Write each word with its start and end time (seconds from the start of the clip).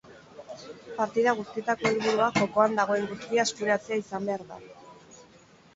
Partida 1.01 1.33
guztietako 1.41 1.89
helburua 1.91 2.31
jokoan 2.41 2.75
dagoen 2.81 3.07
guztia 3.13 3.47
eskuratzea 3.51 4.03
izan 4.07 4.29
behar 4.33 4.45
da. 4.53 4.61